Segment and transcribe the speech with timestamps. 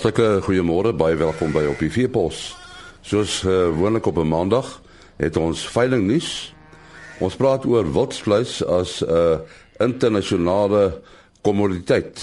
[0.00, 2.54] Hartlike goeiemôre, baie welkom by op die Veepos.
[3.04, 4.80] Soos uh, gewoonlik op 'n maandag
[5.20, 6.54] het ons veiling nuus.
[7.20, 9.36] Ons praat oor wildsvleis as 'n uh,
[9.78, 11.02] internasionale
[11.40, 12.16] kommoditeit.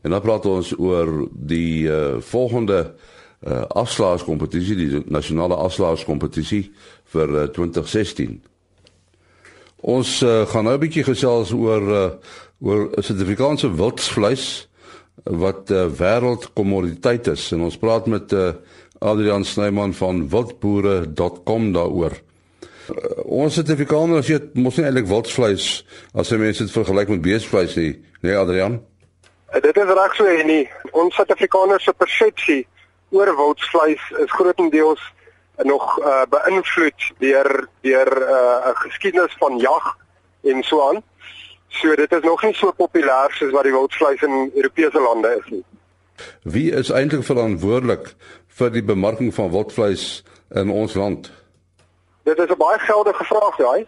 [0.00, 2.94] En dan praat ons oor die uh, volgende
[3.44, 6.72] uh, afslaerskompetisie, die nasionale afslaerskompetisie
[7.04, 8.42] vir uh, 2016.
[9.76, 12.10] Ons uh, gaan nou 'n bietjie gesels oor uh,
[12.60, 14.71] oor Suid-Afrikaanse wildsvleis
[15.24, 18.52] wat 'n uh, wêreldkommoditeit is en ons praat met uh,
[18.98, 22.12] Adrian Snyman van wildboere.com daaroor.
[22.90, 27.76] Uh, ons Suid-Afrikaners eet mos nie eintlik wildsvleis as jy mense dit vergelyk met beesvleis
[27.76, 28.80] nie, nee Adrian.
[29.54, 30.68] Uh, dit is reg so en nie.
[30.92, 32.66] Ons Suid-Afrikaners se persepsie
[33.10, 35.02] oor wildsvleis is grootendeels
[35.62, 39.96] nog uh, beïnvloed deur deur 'n uh, geskiedenis van jag
[40.42, 41.02] en so aan.
[41.80, 45.48] So dit is nog nie so populêr soos wat die wildvleis in Europese lande is
[45.50, 45.64] nie.
[46.42, 48.12] Wie is eintlik verantwoordelik
[48.58, 51.30] vir die bemarking van wildvleis in ons land?
[52.28, 53.86] Dit is 'n baie geldige vraag, daai.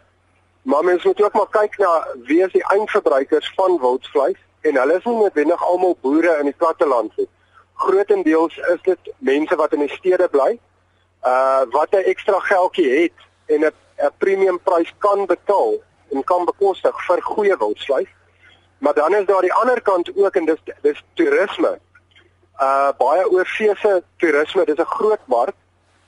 [0.63, 4.97] Maar mens moet ook maar kyk na wie is die eindverbruikers van wildvleis en hulle
[4.97, 7.29] is nie noodwendig almal boere in die platteland nie.
[7.75, 10.59] Grootendeels is dit mense wat in die stede bly,
[11.27, 13.73] uh wat 'n ekstra geldjie het en 'n
[14.05, 15.75] 'n premium prys kan betaal
[16.15, 18.11] en kan bekostig vir goeie wildvleis.
[18.79, 21.79] Maar dan is daar die ander kant ook en dis dis toerisme.
[22.61, 25.57] Uh baie oorseese toerisme, dis 'n groot mark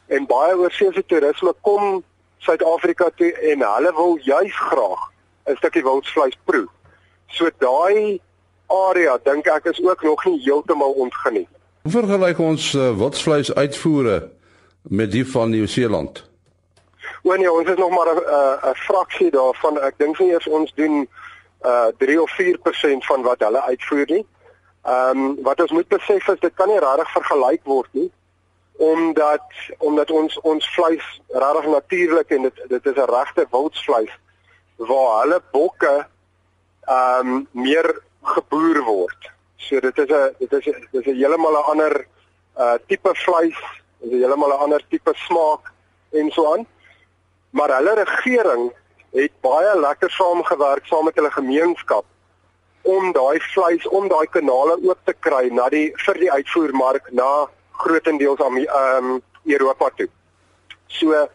[0.07, 2.05] en baie oorseese toerisme kom
[2.39, 5.11] Suid-Afrika toe en hulle wil juis graag
[5.47, 6.69] 'n stukkie wildvleis proe.
[7.27, 8.21] So daai
[8.67, 11.49] area dink ek is ook nog nie heeltemal ontgeniet.
[11.83, 14.31] Hoe vergelyk ons uh, wildvleis uitvoere
[14.83, 16.25] met die van Nieu-Seeland?
[17.27, 18.21] O nee, ons is nog maar 'n
[18.71, 19.81] 'n fraksie daarvan.
[19.81, 21.09] Ek dink nie eers ons doen
[21.65, 24.27] uh 3 of 4% van wat hulle uitvoer nie.
[24.83, 28.12] Ehm um, wat ons moet besef is dit kan nie regtig vergelyk word nie
[28.77, 29.43] omdat
[29.78, 34.15] omdat ons ons vleis regtig natuurlik en dit dit is 'n regte wildsvleis
[34.77, 36.06] waar hulle bokke
[36.84, 39.31] ehm um, meer geboer word.
[39.56, 42.06] So dit is 'n dit is dit is 'n heeltemal 'n ander
[42.59, 43.59] uh tipe vleis,
[44.00, 45.73] is 'n heeltemal 'n ander tipe smaak
[46.12, 46.67] en so aan
[47.56, 48.69] maar hulle regering
[49.17, 52.05] het baie lekker saamgewerk saam met hulle gemeenskap
[52.83, 57.31] om daai vleis om daai kanale oop te kry na die vir die uitvoermark na
[57.84, 60.09] grootendeels aan ehm um, Europa toe.
[60.99, 61.27] So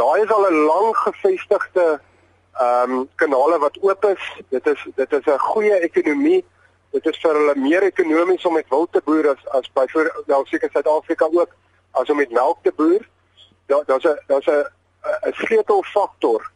[0.00, 1.86] daai is al 'n lang gevestigde
[2.60, 4.24] ehm um, kanale wat oop is.
[4.50, 6.44] Dit is dit is 'n goeie ekonomie.
[6.92, 10.46] Dit is vir hulle meer ekonomies om met wild te boer as as byvoorbeeld wel
[10.46, 11.50] seker Suid-Afrika ook
[11.90, 13.02] as om met melk te boer.
[13.66, 14.66] Daar daar's 'n daar's 'n
[15.04, 16.50] 'n sleutelfaktor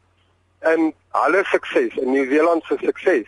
[0.60, 3.26] in hulle sukses, in Nieu-Seeland se sukses.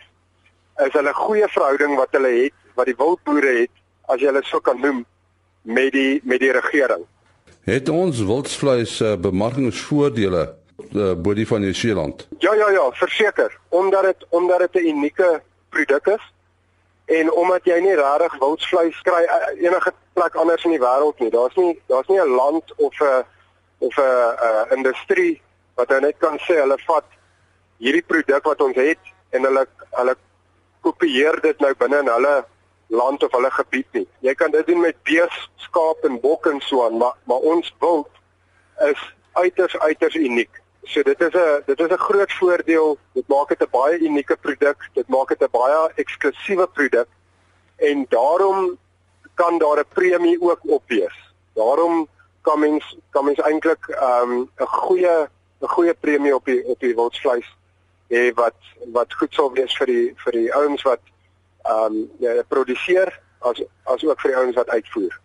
[0.85, 3.73] Is hulle goeie verhouding wat hulle het, wat die wildboere het,
[4.11, 5.05] as jy hulle so kan noem,
[5.61, 7.05] met die met die regering.
[7.69, 10.43] Het ons wildsvleis uh, bemarkingsvoordele
[10.91, 12.27] uh, bo die van Nieu-Seeland?
[12.39, 16.33] Ja ja ja, verseker, omdat dit omdat dit 'n unieke produk is
[17.05, 21.29] en omdat jy nie regtig wildsvleis kry uh, enige plek anders in die wêreld nie.
[21.29, 23.23] Daar's nie daar's nie 'n land of 'n
[23.81, 25.41] of 'n uh, uh, industrie
[25.75, 27.07] wat nou net kan sê hulle vat
[27.77, 29.65] hierdie produk wat ons het en hulle
[29.97, 30.15] hulle
[30.85, 32.35] kopieer dit nou binne in hulle
[32.91, 34.07] land of hulle gebied nie.
[34.19, 37.73] Jy kan dit doen met bees, skaap en bok en so aan, maar maar ons
[37.79, 38.09] wild
[38.89, 39.01] is
[39.33, 40.61] uiters uiters uniek.
[40.83, 42.97] So dit is 'n dit is 'n groot voordeel.
[43.13, 44.77] Dit maak dit 'n baie unieke produk.
[44.93, 47.07] Dit maak dit 'n baie eksklusiewe produk
[47.77, 48.77] en daarom
[49.35, 51.17] kan daar 'n premie ook op wees.
[51.53, 52.07] Daarom
[52.41, 55.27] kan mens kan mens eintlik ehm, 'n um, goeie
[55.61, 57.47] 'n goeie premie op die op die wildsvleis
[58.09, 58.55] hê wat
[58.93, 61.03] wat goed sou wees vir die vir die ouens wat
[61.63, 65.19] ehm um, ja, produseer as as ook vir die ouens wat uitvoer.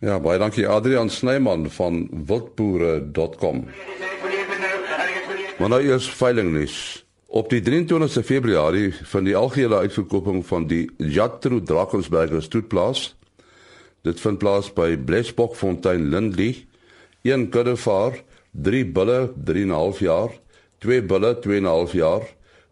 [0.00, 3.64] Ja, baie dankie Adrian Snyman van wildboere.com.
[5.58, 7.04] Maar nou eers veilingnuus.
[7.26, 13.14] Op die 23ste Februarie vind die algehele uitverkoping van die Jatro Drakensberger stoetplaas
[14.04, 16.66] Dit vind plaas by Blesbokfontein Lindley.
[17.24, 18.18] Een kuddevaar,
[18.52, 20.34] 3 bulle 3.5 jaar,
[20.78, 22.26] 2 bulle 2.5 jaar,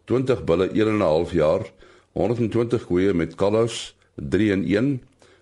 [0.05, 1.65] 20 bulle 1.5 jaar,
[2.13, 4.91] 120 koeie met kalvers 3 in 1,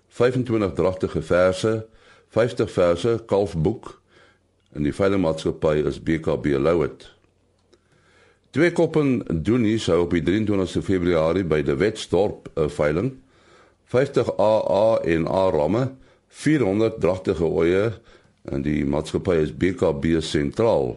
[0.08, 1.86] 25 dragtige verse,
[2.32, 4.00] 50 verse kalfboek
[4.72, 7.04] en die veilingmaatskappy is BKB Louet.
[8.56, 13.12] Twee koppen doen hier sou op die 23ste Februarie by die Wetsdorp 'n veiling
[13.84, 15.92] 50 AA en A ramme,
[16.28, 17.92] 400 dragtige oeye
[18.48, 20.96] en die maatskappy is BKB Sentraal.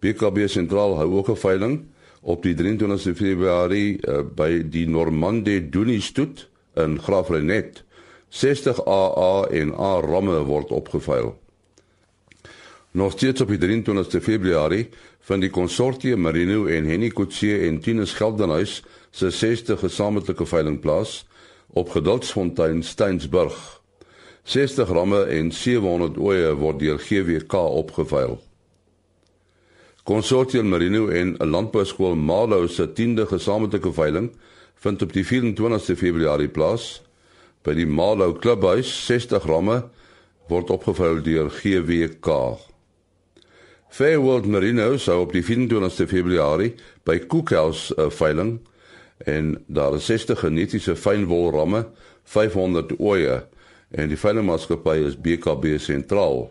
[0.00, 1.84] BKB Sentraal hou ook 'n veiling
[2.20, 7.84] op die 23 Februarie uh, by die Normande Doenie stoet in Graafrenet
[8.28, 11.34] 60 AA en A ramme word opgeveil.
[12.90, 14.88] Nog steeds op die 23ste Februarie
[15.20, 18.82] van die konsortium Marino en Henny Kutse en Tinus Geldenhuis
[19.14, 21.22] se 60 gesamentlike veiling plaas
[21.70, 23.80] op Geduldsfontein Steensburg.
[24.42, 28.40] 60 ramme en 700 oeye word deur GWK opgeveil.
[30.04, 34.32] Konsortium Marino en 'n landbouskool Malo se 10de gesamentlike veiling
[34.74, 37.02] vind op die 24ste Februarie plaas
[37.62, 39.06] by die Malo Klubhuis.
[39.06, 39.84] 60 ramme
[40.48, 42.58] word opgeveil deur GWK.
[43.88, 46.74] Fairworld Marino sou op die 24ste Februarie
[47.04, 48.60] by Cookhouse 'n uh, veiling
[49.18, 51.86] en daar is 60 genetiese fynwol ramme,
[52.24, 53.44] 500 oeye
[53.94, 56.48] en die veilingmaatskappy is BKB sentraal.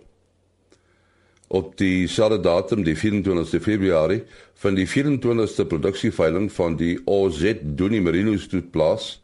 [1.54, 4.24] Op die selfde datum, die 24ste Februarie,
[4.64, 9.18] van die 24ste produksieveiling van die OZ Doenie Merino stoet plaas.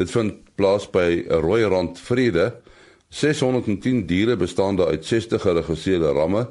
[0.00, 2.52] Dit vind plaas by Rooirand Vrede.
[3.12, 6.46] 610 diere bestaande uit 60 geregistreerde ramme,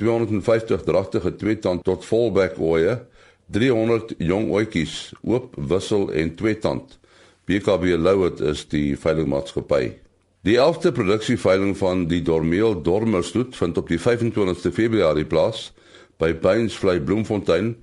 [0.00, 2.94] 250 dragtige tweetand tot volbek ooe,
[3.50, 6.98] 300 jong oetjies, oop wissel en tweetand.
[7.48, 9.94] BKB Louet is die veilingmaatskappy.
[10.44, 15.70] Die 11de produksieveiling van die Dormeel Dormerstoet vind op die 25ste Februarie plaas
[16.20, 17.76] by Beinsvlei Bloemfontein.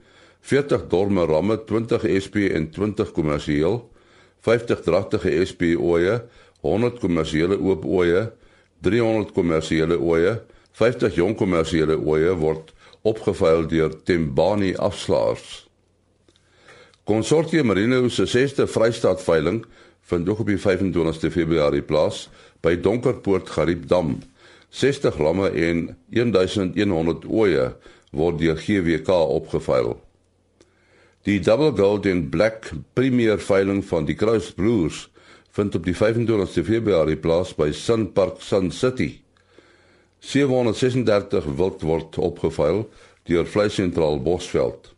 [0.46, 3.80] 40 dorme ramme, 20 SP en 20 kommersieel,
[4.46, 6.20] 50 dragtige SP ooe,
[6.62, 8.28] 100 kommersiële oop ooe,
[8.86, 10.36] 300 kommersiële ooe,
[10.78, 12.75] 50 jong kommersiële ooe word
[13.06, 15.66] opgeveil deur Tembani afslaers.
[17.06, 19.66] Konsortium Marino se 6de Vrystaat veiling
[20.10, 22.30] vind ook op die 25ste Februarie plaas
[22.66, 24.18] by Donkerpoort Gariepdam.
[24.70, 27.68] 60 lamme en 1100 ooe
[28.12, 29.94] word deur GWK opgeveil.
[31.26, 35.06] Die Double Gold and Black Premier veiling van die Kruis Broers
[35.56, 39.25] vind op die 25ste Februarie plaas by Sun Park Sun City.
[40.26, 42.86] 736 wild word opgeveil
[43.30, 44.92] deur Vleissentraal Bosveld.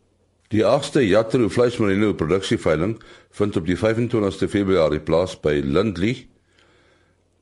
[0.48, 2.96] Die 8ste Jatro Vleismerino produksieveiling
[3.36, 6.28] vind op die 25ste Februarie plaas by Lindley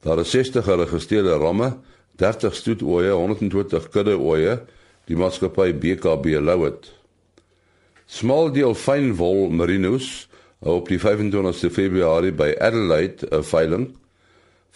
[0.06, 1.76] Daar is 60 geregistreerde ramme,
[2.16, 4.52] 30 stoetooe, 120 kudde ooe,
[5.10, 6.86] die maatskappy BKB Louet.
[8.06, 10.28] Small deal fyn wol merinos
[10.62, 13.88] op die 25ste Februarie by Adelaide 'n veiling.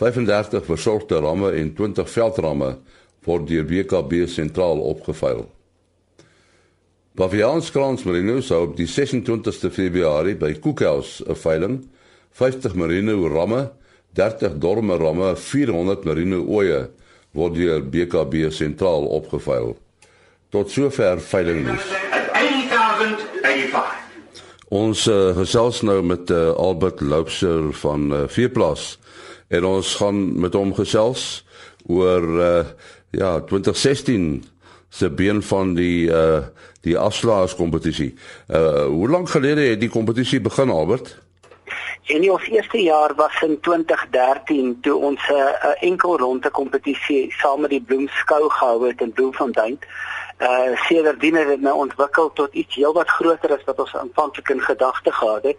[0.00, 2.70] 35 versorgde ramme en 20 veldramme
[3.29, 5.44] word deur BKB sentraal opgeveil.
[7.20, 11.76] Baviaanskrans merinos op die 26ste Februarie by Cookhouse 'n veiling.
[12.32, 13.70] 50 merino ramme
[14.14, 16.88] 30 dorme ramme, 400 marine ooe
[17.32, 19.76] word deur BKB sentraal opgeveil.
[20.50, 21.93] Tot sover veiling nuus.
[24.70, 28.99] Ons uh, gesels nou met uh, Albert Loubser van uh, Veeplaas
[29.50, 31.44] en ons gaan met hom gesels
[31.91, 32.64] oor uh,
[33.11, 34.44] ja 2016
[34.91, 36.43] se been van die uh,
[36.87, 38.14] die afslaers kompetisie.
[38.49, 41.19] Uh, hoe lank gelede het die kompetisie begin Albert?
[42.10, 47.60] En ons eerste jaar was in 2013 toe ons 'n uh, enkel ronde kompetisie saam
[47.60, 49.78] met die Bloemskou gehou het in Bloemfontein.
[50.38, 54.61] Uh sedertdien het dit nou ontwikkel tot iets heelwat groter as wat ons aanvanklik in
[54.61, 55.58] gedagte gehad het.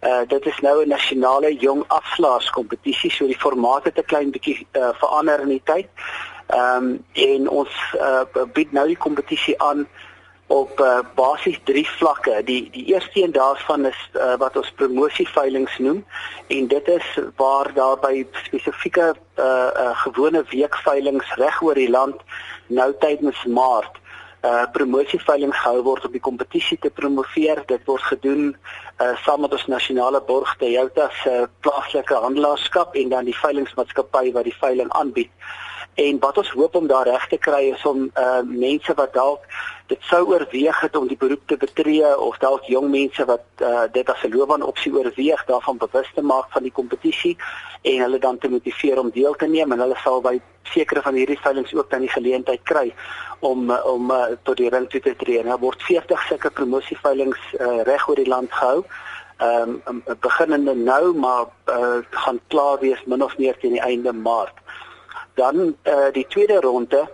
[0.00, 4.30] Uh dit is nou 'n nasionale jong afslaers kompetisie, so die formaat het 'n klein
[4.30, 5.88] bietjie uh, verander in die tyd.
[6.46, 9.88] Ehm um, en ons uh bied nou die kompetisie aan
[10.52, 12.42] op uh, basies drie vlakke.
[12.44, 16.04] Die die eerste een daarvan is uh, wat ons promosieveilings noem
[16.46, 17.08] en dit is
[17.40, 22.20] waar daar by spesifieke uh, uh, gewone weekveilings reg oor die land
[22.66, 24.00] nou tydens Maart
[24.42, 27.60] uh promosieveilings gehou word om die kompetisie te promoveer.
[27.70, 28.48] Dit word gedoen
[28.98, 34.32] uh saam met ons nasionale borg Toyota se uh, plaaslike handelaarskap en dan die veilingmaatskappy
[34.34, 35.30] wat die veiling aanbied.
[35.94, 39.40] En wat ons hoop om daar reg te kry is om uh mense wat dalk
[39.86, 43.84] dit sou oorweeg het om die beroep te betree of dalk jong mense wat uh
[43.92, 47.36] dit as 'n loopbaanopsie oorweeg daarvan bewus te maak van die kompetisie
[47.82, 51.14] en hulle dan te motiveer om deel te neem en hulle sal by sekere van
[51.14, 52.94] hierdie veilinge ook dan die geleentheid kry
[53.40, 55.42] om om uh, tot die ring toe te tree.
[55.42, 58.84] Daar word 40 sulke promosieveilings uh, reg oor die land gehou.
[59.42, 64.12] Ehm um, beginnende nou maar uh, gaan klaar wees min of meer teen die einde
[64.12, 64.61] Maart.
[65.34, 67.08] Dan eh uh, die tweede ronde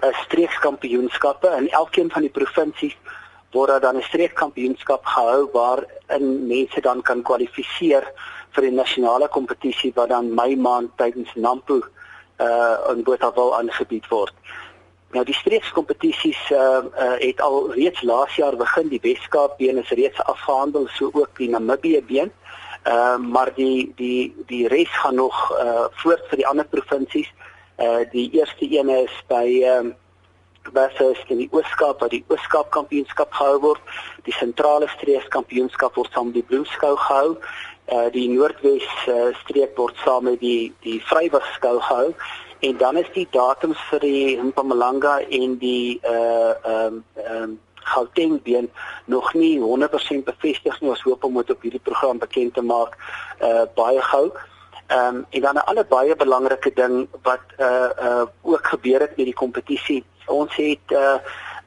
[0.00, 1.48] is streekskampioenskappe.
[1.58, 2.96] In elkeen van die provinsies
[3.50, 8.04] word dan 'n streekkampioenskap gehou waarin mense dan kan kwalifiseer
[8.50, 11.80] vir die nasionale kompetisie wat dan Mei maand tydens Nampo
[12.36, 14.34] eh uh, in Botawil aangebied word.
[15.10, 18.88] Nou die streekskompetisies eh uh, uh, het al reeds laas jaar begin.
[18.88, 22.32] Die Weskaap been is reeds afgehandel so ook die Namibië been
[22.82, 27.28] Ehm uh, maar die die die res gaan nog uh voort vir die ander provinsies.
[27.76, 29.94] Uh die eerste een is by ehm um,
[30.72, 33.80] Bathurst in die Ooskaap waar die Ooskaap kampioenskap gehou word.
[34.24, 37.36] Die sentrale streek kampioenskap word saam die Bloemskou gehou.
[37.92, 42.14] Uh die Noordwes uh, streek word saam met die die Vrywigskou gehou.
[42.60, 47.58] En dan is die datums vir die Mpumalanga en die uh ehm um, ehm um,
[47.94, 48.70] Gauteng been
[49.04, 50.90] nog nie 100% bevestig nie.
[50.90, 52.96] Ons hoop om dit op hierdie program bekend te maak
[53.42, 54.30] uh baie gou.
[54.86, 59.16] Ehm um, en dan 'n ander baie belangrike ding wat uh uh ook gebeur het
[59.16, 61.18] met die kompetisie ons het uh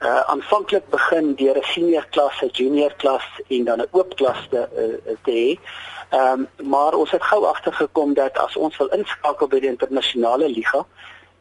[0.04, 4.48] uh aanvanklik begin deur 'n senior klas, 'n junior klas en dan 'n oop klas
[4.50, 5.50] te uh, te hê.
[6.10, 10.50] Ehm um, maar ons het gou agtergekom dat as ons wil inskakel by die internasionale
[10.50, 10.86] liga,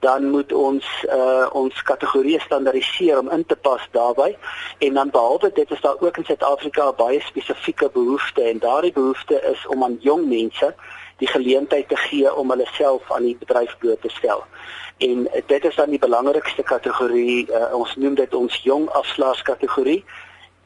[0.02, 4.36] dan moet ons uh ons kategorieë standaardiseer om in te pas daarbey.
[4.78, 9.38] En dan behalwe dit is daar ook in Suid-Afrika baie spesifieke behoefte en daardie behoefte
[9.52, 10.74] is om aan jong mense
[11.22, 14.42] die geleentheid te gee om hulle self aan die bedryf bloot te stel
[15.02, 20.02] en dit is dan die belangrikste kategorie uh, ons noem dit ons jong afslaers kategorie.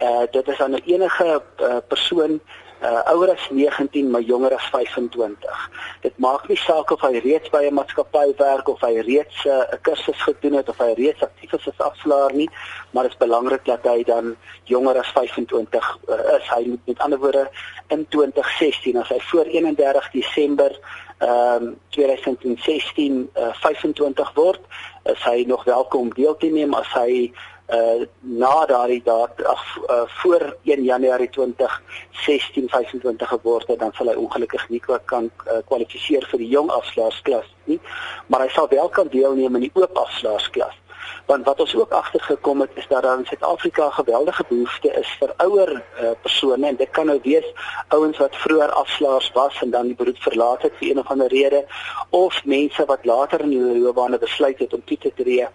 [0.02, 1.28] Uh dit is dan enige
[1.60, 2.40] uh, persoon
[2.83, 5.71] uh ouer as 19 maar jonger as 25.
[6.00, 9.49] Dit maak nie saak of hy reeds by 'n maatskappy werk of hy reeds 'n
[9.49, 12.50] uh, kursus gedoen het of hy reeds aktief is as afslaer nie,
[12.90, 16.49] maar dit is belangrik dat hy dan jonger as 25 uh, is.
[16.49, 17.50] Hy moet met ander woorde
[17.88, 20.78] in 2016 as hy voor 31 Desember
[21.18, 24.61] ehm um, 2016 uh, 25 word,
[25.04, 27.33] is hy nog welkom deel te neem as hy
[27.68, 34.06] uh na daardie daad ag uh, voor 1 Januarie 2016 25 geword het dan sal
[34.06, 37.80] hy ongelukkig nie kan uh, kwalifiseer vir die jong afslaersklas nie.
[38.26, 40.78] Maar hy sal wel kan deelneem in die oop afslaersklas
[41.26, 45.32] want wat ons ook agtergekom het is dat daar in Suid-Afrika geweldige behoefte is vir
[45.36, 46.66] ouer uh, persone.
[46.66, 47.46] En dit kan nou wees
[47.88, 51.28] ouens wat vroeër afslaers was en dan die beroep verlaat het vir een of ander
[51.28, 51.64] rede
[52.10, 55.48] of mense wat later in hulle loopbaan besluit het om toe te tree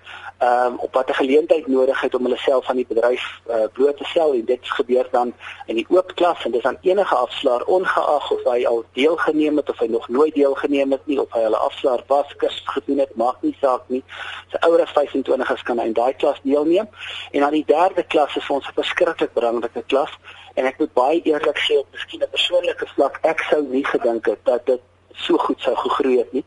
[0.43, 3.97] um, op wat 'n geleentheid nodig het om hulle self aan die bedryf uh, bloot
[3.97, 4.33] te stel.
[4.33, 5.33] En dit gebeur dan
[5.65, 9.69] in die oop klas en dis aan enige afslaer ongeag of hy al deelgeneem het
[9.69, 13.15] of hy nog nooit deelgeneem het nie of hy hulle afslaer was kursus gedoen het
[13.15, 14.03] maak nie saak nie.
[14.51, 16.89] Sy ouer as 25 is kan in daai klas deelneem.
[17.31, 20.11] En dan die derde klas is ons 'n verskriklik belangrike klas
[20.53, 24.25] en ek moet baie eerlik sê op miskien 'n persoonlike vlak ek sou nie gedink
[24.25, 24.81] het dat dit
[25.13, 26.45] so goed sou gegroei het nie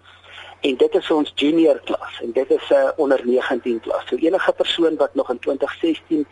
[0.64, 4.06] en dit is ons junior klas en dit is 'n uh, onder 19 klas.
[4.06, 6.26] So enige persoon wat nog in 2016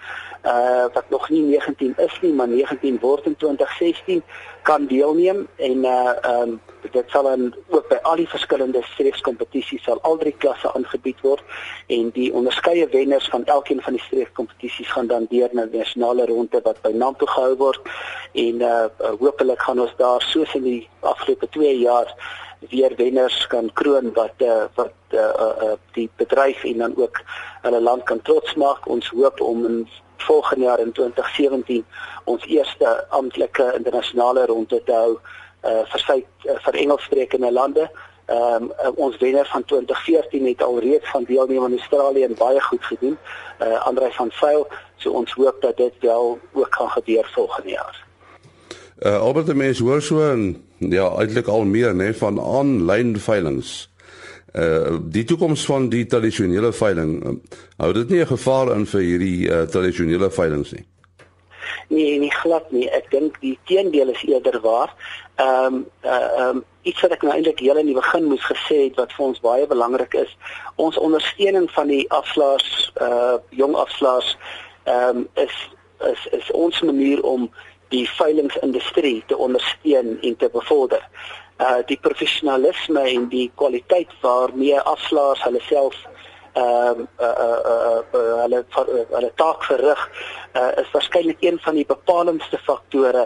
[0.44, 4.22] uh wat nog nie 19 is nie, maar 19 word in 2016
[4.62, 6.60] kan deelneem en uh um
[6.90, 11.42] dit sal dan ook by al die verskillende streekskompetisies sal al drie klasse aangebied word
[11.86, 16.26] en die onderskeie wenners van elkeen van die streekskompetisies gaan dan deur na die nasionale
[16.26, 17.80] ronde wat by Nampo gehou word
[18.32, 18.86] en uh
[19.20, 22.16] hopelik gaan ons daar soos in die afgelope 2 jaar
[22.70, 27.20] weer wenners kan kroon wat uh, wat uh, uh, die bedryf en dan ook
[27.62, 28.86] hulle land kan trots maak.
[28.86, 31.84] Ons hoop om in volgende jaar in 2017
[32.24, 37.90] ons eerste amptelike internasionale ronde te hou uh, vir sy uh, vir Engelssprekende lande.
[38.32, 42.84] Um, ons wenner van 2014 het al reeds van deelneem aan Australië en baie goed
[42.84, 43.18] gedoen.
[43.60, 44.66] Uh Andrei van Sail,
[44.96, 48.04] so ons hoop dat dit wel ook kan gebeur volgende jaar.
[48.98, 53.88] Uh Albert die mens hoor so en ja, eintlik al meer nê van aanlyn veilinge.
[54.52, 59.00] Uh die toekoms van die tradisionele veiling, uh, hou dit nie 'n gevaar in vir
[59.00, 60.86] hierdie uh, tradisionele veilinge nie.
[61.88, 62.88] Nee, nie glad nie.
[62.90, 64.94] Ek dink die teendeel is eerder waar.
[65.36, 68.78] Ehm um, uh um iets wat ek nou eintlik heel in die begin moes gesê
[68.84, 70.36] het wat vir ons baie belangrik is,
[70.76, 74.36] ons ondersteuning van die afslaers uh jong afslaers
[74.84, 75.56] ehm um, is
[76.10, 77.50] is is ons manier om
[77.92, 81.04] die veilingsindustrie te ondersteun en te bevorder.
[81.60, 85.98] Uh die professionalisme en die kwaliteit waarmee afslaers hulle self
[86.52, 90.02] ehm uh, uh, uh, uh, uh, hulle uh, hulle taak verrig
[90.52, 93.24] uh, is waarskynlik een van die bepalendste faktore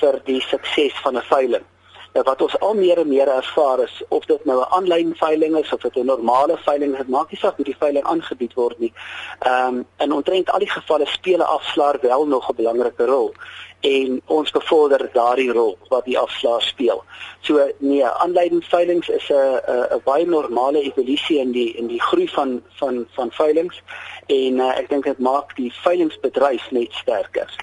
[0.00, 1.66] vir die sukses van 'n veiling.
[2.14, 5.56] Nou wat ons al meer en meer ervaar is of dit nou 'n aanlyn veiling
[5.56, 8.78] is of dit 'n normale veiling is, maak nie saak hoe die veiling aangebied word
[8.78, 8.92] nie.
[9.38, 13.34] Ehm um, in ontrent al die gevalle speel 'n afslaer wel nog 'n belangrike rol
[13.80, 17.04] en ons bevorder daardie rol wat die afslaer speel.
[17.40, 19.60] So nee, aanlyn veilings is 'n
[19.94, 23.82] 'n baie normale evolusie in die in die groei van van van veilings
[24.26, 27.56] en uh, ek dink dit maak die veilingsbedryf net sterker.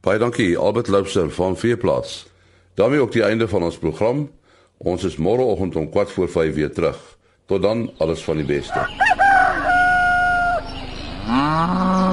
[0.00, 2.34] Baie dankie Albert Loubser van Veeplaas
[2.76, 4.30] daarmee ook die einde van ons program.
[4.76, 7.16] Ons is môreoggend om 4 voor 5 weer terug.
[7.46, 8.86] Tot dan, alles van die beste.
[11.28, 12.05] Ah.